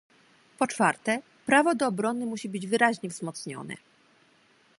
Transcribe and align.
Po 0.59 0.67
czwarte, 0.67 1.21
prawo 1.45 1.75
do 1.75 1.87
obrony 1.87 2.25
musi 2.25 2.49
być 2.49 2.67
wyraźnie 2.67 3.09
wzmocnione 3.09 3.75